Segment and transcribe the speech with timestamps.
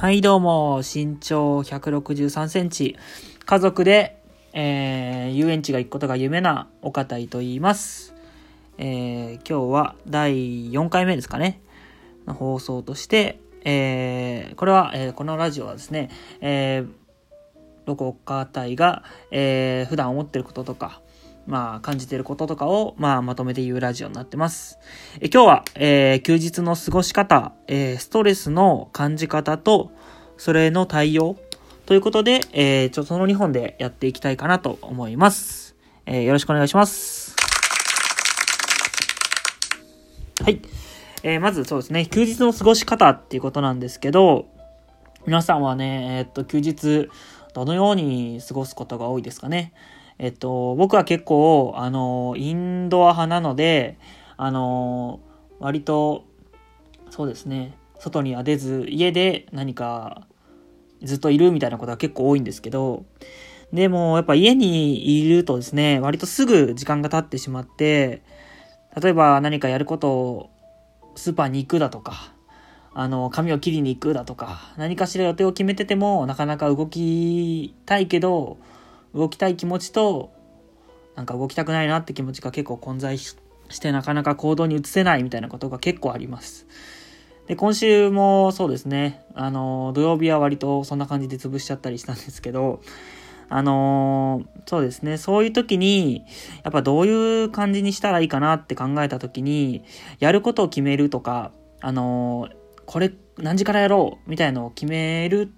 [0.00, 2.96] はい、どうも、身長163センチ、
[3.44, 8.14] 家族で、えー、遊園地が行くことが夢な岡田と言います。
[8.78, 11.60] えー、今日は第4回目ですかね、
[12.28, 16.10] の放送として、えー、これは、えーこのラジオはですね、
[16.40, 16.88] えー、
[17.84, 19.02] 僕岡田が、
[19.32, 21.00] えー、普段思ってることとか、
[21.48, 24.78] まあ、感じてることとかを、まあ、まとめて言うラジオになってます。
[25.18, 29.90] え今日は、えー休日の過ごし方、えーストレスの感じ方と、
[30.38, 31.36] それの対応
[31.84, 35.74] ということで、えーちょっとその2本でやっていきたいかなと思います。
[36.06, 37.34] えーよろしくお願いします。
[40.42, 40.60] はい。
[41.22, 44.46] えーまずそうですね、休日の過ごし方っていうことなんですけど、
[45.26, 47.10] 皆さんはね、えーっと、休日、
[47.52, 49.72] どのように過ごすことが多いですかね。
[50.18, 53.98] えっと、僕は結構、あの、インドア派なので、
[54.36, 55.20] あの、
[55.58, 56.24] 割と、
[57.08, 60.26] そうですね、外には出ず、家で何か
[61.02, 63.04] ずっといるみたいなことが結構多いんですけど、
[63.72, 68.22] でも、やっぱ家にいるとですね、割とすぐ時間が経ってしまって、
[69.00, 70.50] 例えば何かやることを
[71.14, 72.32] スーパーに行くだとか、
[72.94, 78.58] あの、髪を切りに行くだとか、何かしら予定を決めてても、なかなか動きたいけど、
[79.14, 80.32] 動きたい気持ちと、
[81.14, 83.36] なんか動きたくないなって気持ちが結構混在し
[83.68, 86.66] して、なかなか行動に移せないみたいなことが結構あります。
[87.48, 92.80] で、今週もそうですね、あの、土曜日は割とそんな感じで潰しちゃったりしたんですけど、
[93.50, 96.24] あのそうですね、そういう時に、
[96.62, 99.82] やっぱどういう感じにしたらいいかなって考えた時に、
[100.20, 102.50] やることを決めるとか、あの
[102.84, 105.50] これ何時からやろうみたいのを決める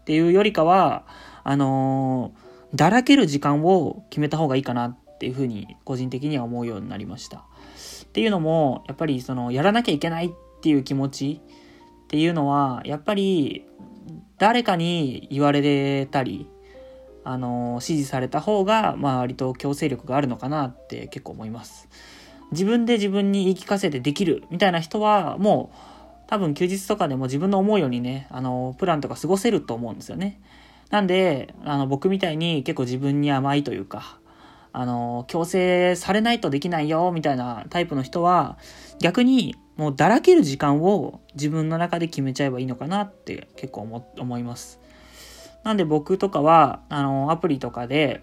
[0.00, 1.04] っていうよりかは、
[1.42, 2.32] あの
[2.74, 7.44] だらける時間を決めた方がいいかなっていうふうに個人的には思うようになりました。
[8.04, 10.30] っていうのも、やっぱりその、やらなきゃいけないっ
[10.64, 11.40] ていう気持ち
[12.04, 13.66] っていうのは、やっぱり
[14.38, 16.48] 誰かに言われたり、
[17.22, 21.86] あの、指示された方が、まあ割と強制力があるのかなって結構思います。
[22.52, 25.76] 自分で自分に言い聞かせてできるみたいな人は、もう
[26.28, 30.40] 多分休日とかでも自分の思うようにね、あの、プランとか過ごせると思うんですよね。
[30.88, 34.18] なんで、あの、僕みたいに結構自分に甘いというか、
[34.72, 38.56] あの、強制されないとできないよ、みたいなタイプの人は、
[38.98, 44.80] 逆にもうだらける時間を自分の中で決めちゃえばいいのかなって結構思思います。
[45.64, 48.22] なんで僕とかは、あの、アプリとかで、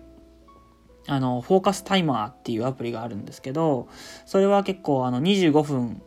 [1.07, 3.90] あの、フォーカスタイマーっていうアプリがあるんですけど、
[4.25, 6.01] それは結構あの25分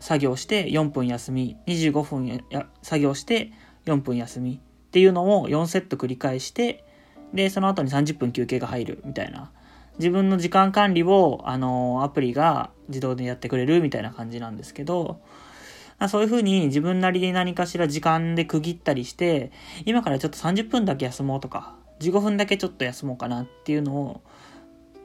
[0.00, 3.52] 作業して4分休み、25分や作業して
[3.86, 6.84] 4分休みっていうのを4セット繰り返して、
[7.32, 9.52] で、その後に30分休憩が入るみたいな。
[9.98, 15.20] 自分の時間管理を、あの、アプリが自動でやってくれるみたいな感じなんですけど、
[16.08, 19.52] そういう風に自分なりに何かしら時間で区切ったりして、
[19.84, 24.20] 今からちょっと30分だけ休もうとか、15分だけちょっと休もうかなっていうのを、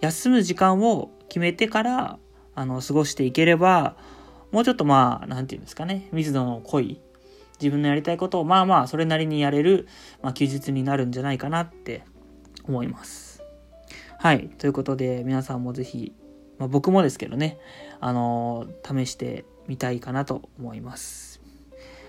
[0.01, 2.19] 休む時間を決めてから、
[2.56, 3.97] あの、過ごしていければ、
[4.51, 7.01] もうちょっとまあ、なんていうんですかね、密度の濃い、
[7.59, 9.88] 自分のやりたいことをまあまあ、それなりにやれる、
[10.22, 12.03] まあ、休日になるんじゃないかなって
[12.63, 13.44] 思います。
[14.18, 14.47] はい。
[14.57, 16.13] ということで、皆さんもぜひ、
[16.57, 17.57] まあ、僕もですけどね、
[17.99, 21.41] あのー試してみたいかなと思います。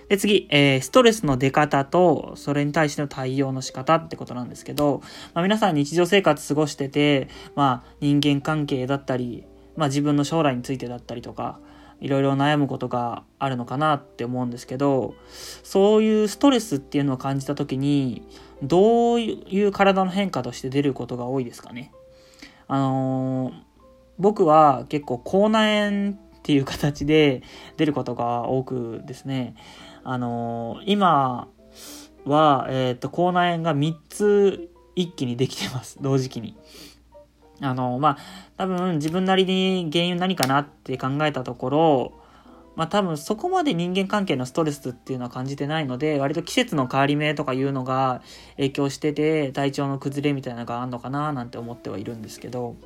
[0.09, 5.03] で、次、えーストレスの出方と、それに対しての対応の仕方ってことなんですけど、
[5.35, 9.45] まあ、皆さん日常生活過ごしてて、まあ、人間関係だったり、
[9.77, 11.59] まあ、自分の将来についてだったりとか、
[12.01, 15.15] いろいろ悩むことがあるのかなって思うんですけど、
[15.63, 18.23] そういうストレスっていうのを感じた時に、
[18.63, 21.93] どういう体の変化として出ることが多いですかね。
[22.69, 23.67] あのー
[24.19, 27.43] 僕は結構口内炎っていう形で
[27.77, 29.57] 出ることが多くですね、
[30.05, 31.49] あのー今
[32.25, 35.99] は、えっ、と、口内炎が3つ一気にできてます。
[36.01, 36.57] 同時期に。
[37.61, 38.19] あのーまあ、
[38.57, 42.13] 多分自分なりに原因何かなって考えたところ、
[42.75, 48.23] まあ多分そこまで人間関係のストレスっていうのは感じてないので、割と季節の変わり目とかいうのが
[48.57, 52.77] 影響してて、体調の崩れみたいなのがあるのかななんて思ってはいるんですけど、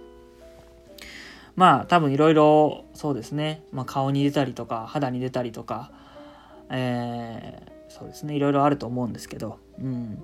[1.61, 5.93] まあ多分いろいろそうですね、まあ、顔に出たりとか肌に出たりとか、
[6.71, 8.37] えーそうですね。
[8.37, 10.23] いろいろあると思うんですけど、うん、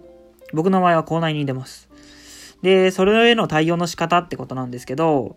[0.54, 1.90] 僕の場合は口内に出ます。
[2.62, 5.36] でそれへの対応の仕方ってことなんですけど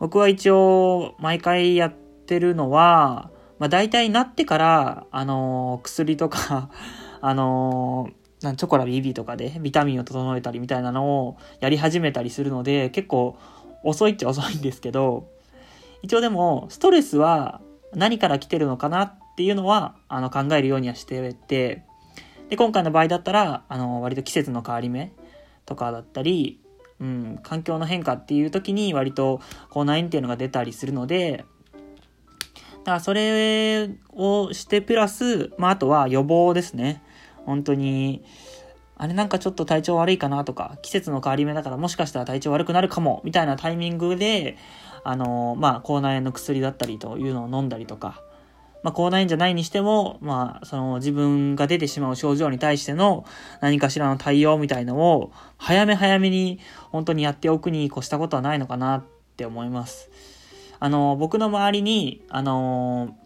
[0.00, 3.30] 僕は一応毎回やってるのは、
[3.60, 6.70] まあ、大体なってから、あのー薬とか
[7.20, 13.36] あのーなんチョコラ BB とかでビタミンを整えたりみたいなのをやり始めたりするので結構
[13.82, 15.28] 遅いっちゃ遅いんですけど、
[16.02, 17.60] 一応でも、ストレスは
[17.94, 21.84] 何から来てるのかなっていうのは、あの、考えるようにはしてて、
[22.48, 25.12] で、今回の場合だったら、あの、割と季節の変わり目
[25.64, 26.60] とかだったり、
[27.00, 29.40] うん、環境の変化っていう時に割と
[29.70, 31.44] 口内炎っていうのが出たりするので、
[32.84, 37.02] だからそれをしてプラス、まあ、あとは予防ですね。
[37.44, 38.24] 本当に、
[39.02, 44.56] あれなんかちょっと体調悪いかなとか、季節の変わり目だからもしかしたら体調悪くなるかも、みたいなタイミングで、
[45.02, 48.22] あの、まあ、口内炎の薬だったりというのを飲んだりとか、
[48.84, 53.24] まあ、口内炎じゃないにしても、まあ、その自分が出てしまう症状に対しての
[53.60, 56.60] 何かしらの対応みたいのを、早め早めに
[56.92, 59.04] 本当にやっておくに越したことはないのかなっ
[59.36, 60.10] て思います。
[60.78, 63.16] あの、僕の周りに、あの、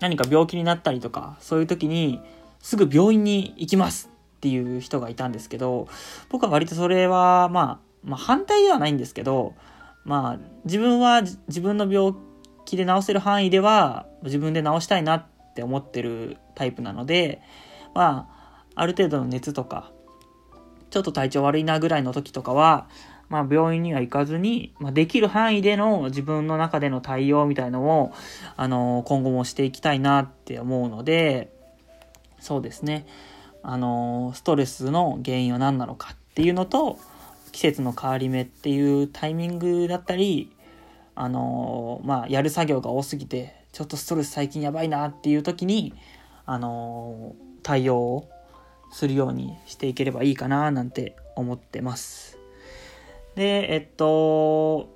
[0.00, 2.20] 何か病気になったりとか、そういう時に、
[2.60, 5.88] すぐ病院に行きますっていう人がいたんですけど、
[6.28, 9.54] 僕は割とそれは、まあ、まあ、反対ではないんですけど、
[10.04, 12.14] まあ、自分は自分の病
[12.64, 17.40] 気で治せる範囲では、自分で治したいなって思ってるタイプなので、
[17.94, 19.90] まあ、ある程度の熱とか、
[20.90, 22.88] ちょっと体調悪いなぐらいの時とかは、
[23.28, 28.12] まあ、病院には行かずに、まあ、できる範囲での自分の中での対応みたいのを、
[28.56, 31.52] あの、今後もしていきたいなって思うので、
[32.38, 33.06] そうですね。
[33.68, 37.00] あの、ストレスの原因は何なのかっていうのと、
[37.50, 40.52] 季節の変わり目っていうタイミングだったり、
[41.16, 45.94] あの、まあ、やる作業が多すぎて、ちょっとストレス最近やばいなっていう時に、
[46.44, 47.34] あの、
[47.64, 48.30] 対応を
[48.92, 52.38] するようにしていければいいかななんて思ってます。
[53.34, 54.88] で、えっと、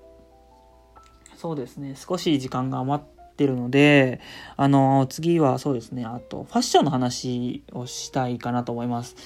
[1.34, 3.04] そうですね、少し時間が余っ
[3.40, 4.20] てるので、
[4.58, 9.16] あの、次はそうですね、あと、ファッションの話をしたいかなと思います。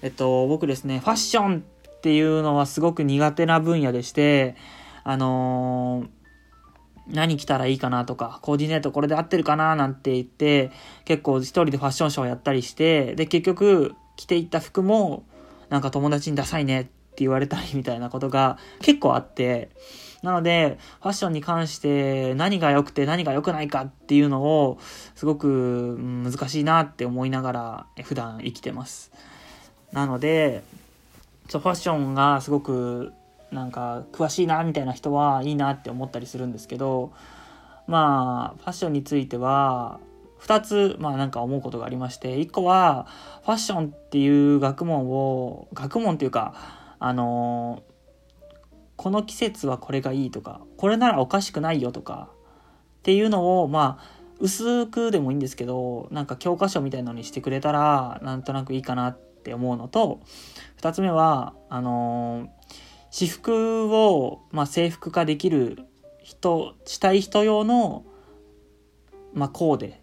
[0.00, 4.54] えっと、僕ですね、ファッションっていうのはすごく苦手な分野でして、
[5.02, 6.06] あの
[7.06, 10.70] 何着たらいいかなとか、コーディネートこれで合ってるかななんて言って、
[11.04, 15.24] 結構一人でファッションショーやったりして、で、結局着ていった服も、
[15.68, 19.70] なんか友達にダサいねって言われたりみたいなことが結構あって、
[20.24, 24.78] なので、ファッションに関して何が良くて何が良くないかっていうのを、
[25.14, 29.12] すごく難しいなって思いながら普段生きてます。
[29.92, 30.62] なので、
[31.48, 33.12] ファッションがすごく
[33.52, 37.12] なんか詳しいなみたいな人はいいなって思ったりするんですけど、
[37.86, 40.00] まあ、ファッションについては、
[40.40, 43.06] 2つ、まあなんか思うことがありまして、1個は、
[43.44, 46.54] ファッションっていう学問を、学問っていうか、
[46.98, 47.82] あの
[48.96, 52.28] この季節はこれがいいとかこれならおかしくないよとか
[52.98, 60.20] っていうのをまあ薄くでもいいんですけどなんか教科書みたいのにしてくれたらなんとなくいいかなって思うのと
[60.80, 62.48] 2つ目はあの
[63.10, 65.78] 私服を、まあ、制服化できる
[66.22, 68.04] 人したい人用の、
[69.34, 70.00] まあ、コーデ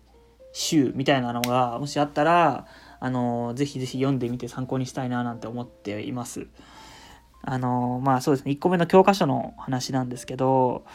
[0.53, 2.67] 集みたいなのがもしあったら
[2.99, 6.47] あのぜひぜひ読んでみて参考にしたいななんて思っています。
[7.43, 10.85] あの、まあそうですね、1個目の教科書の話なんですけど、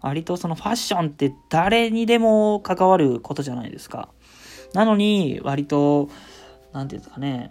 [0.00, 4.08] 割とそのファッションって誰にでも関わることじゃないですか。
[4.72, 6.08] なのに、割と、
[6.72, 7.50] なんていうんですかね、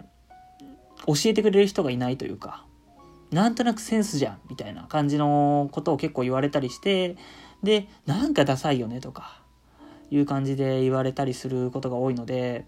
[1.06, 2.64] 教えてくれる人がいないというか、
[3.30, 7.16] なんとなくセンスじゃん、みたいな感じのことを結構言われたりして、
[7.62, 9.42] で、なんかダサいよね、とか、
[10.10, 12.66] いう感じで言われたりすることが多いので、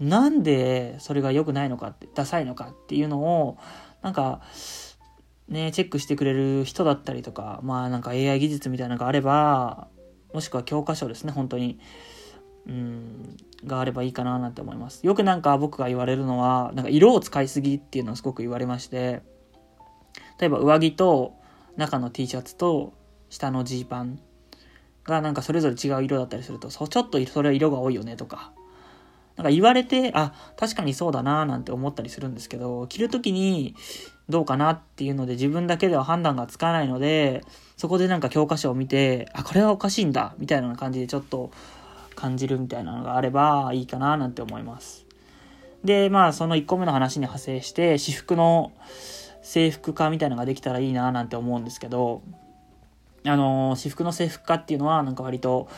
[0.00, 3.58] なんでそれが良くないのかって、ダサいのかっていうのを、
[4.02, 4.40] なんか、
[5.48, 9.88] ね、チェックしてくれる人だったりとか、まあなんか AI 技術みたいなのがあれば、
[10.32, 11.78] もしくは教科書ですね、本当に。
[12.66, 13.36] うん、
[13.66, 15.04] があればいいかななんて思います。
[15.06, 19.22] よくなんか僕が言われるのは、なんか色を使いすぎっていうのをすごく言われまして、
[20.40, 21.34] 例えば上着と
[21.76, 22.94] 中の T シャツと
[23.28, 24.18] 下のジーパン
[25.04, 28.52] がなんかそれぞれ違う色だったりすると、そちょっとそれは色が多いよねとか、
[29.36, 33.74] なんか言われて、あ、確かにそうだななんて思ったりするんですけど、着るときに、
[34.28, 37.44] どうかなっていうので自分だけでは判断がつかないので、
[37.76, 41.50] そこでなんか教科書を見て、あ、これはおかしいんだみたいな感じでちょっと
[42.14, 45.04] 感じるみたいなのがあればいいかななんて思います。
[45.84, 48.72] で、まあその1個目の話に派生して、私服の
[49.42, 52.22] 制服化みたいなのができたらいいななんて思うんですけど、
[53.26, 55.68] あの、私服の制服化っていうのはなんか割と、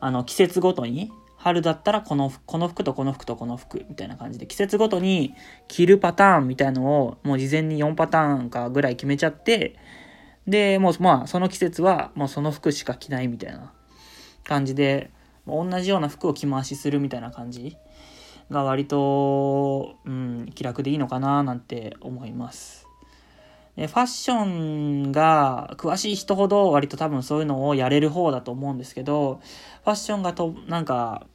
[0.00, 1.12] あの、季節ごとに
[1.42, 5.34] 春だったらこの、この服とこの服とこの服みたいな感じで、季節ごとに
[5.66, 9.74] 着るパターンみたいのをもう事前に4パターンかぐらい決めちゃって、
[10.46, 13.72] で、もうまあその季節はもうその服しか着ないみたいな
[14.44, 15.10] 感じで、
[15.44, 17.76] 同じような服を着回しするみたいな感じ
[18.48, 22.86] が割と、うん、気楽でいいのかななんて思います。
[23.76, 29.40] でファッションが詳しい人ほど割と多分そういうのをやれる方だと思うんですけど、
[29.84, 31.26] ファッションがと、なんか、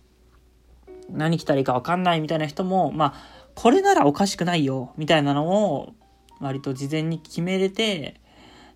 [1.09, 3.13] 何着たらいいか分かんないみたいな人も、まあ、
[3.55, 5.93] これならおかしくないよ、みたいなのを、
[6.39, 8.21] 割と事前に決めれて、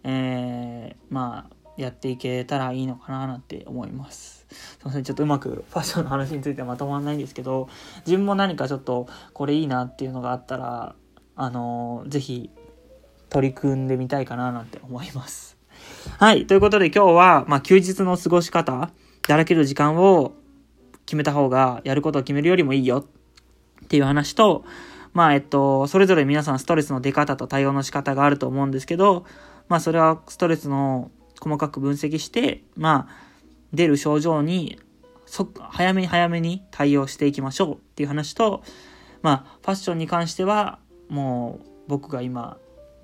[0.04, 4.46] えー、まあ、やっていけたらいいのかななんて思います。
[4.50, 7.70] すいません、ちょっとうまくファッションの話についてはまとまらないんですけど、
[8.06, 10.96] 自分も何かちょっとこれいいなっていうのがあったら、
[11.36, 12.50] あのー、ぜひ
[13.30, 15.58] 取り組んでみたいかななんて思います。
[16.18, 16.46] はい。
[16.48, 18.92] ということで今日は、まあ、休日の過ごし方、
[19.28, 20.34] だらける時間を
[21.05, 23.05] 決めた方が、やることを決めるよりもいいよ
[23.84, 24.63] っていう話と、
[25.13, 29.25] まあ、えっと、それぞれ皆さんストレスの出方と対応の仕方があると思うんですけど、
[29.67, 33.31] まあ、それはストレスの細かく分析して、まあ、
[33.74, 34.79] 出る症状に、
[35.25, 38.63] そ、早めに早めに対応していきましょうっていう話と、
[39.22, 40.79] まあ、ファッションに関しては、
[41.10, 42.58] もう、僕が今、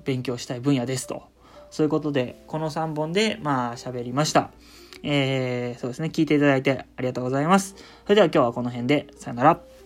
[0.05, 1.23] 勉強したい分野ですと。
[1.69, 4.51] そういうことで、この3本で、まあ、喋りました。
[5.09, 7.75] えー、そうですね、聞いていただいてありがとうございます。
[8.03, 9.76] それでは今日はこの辺で、さよなら。